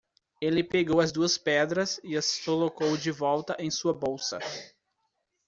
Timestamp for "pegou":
0.63-0.99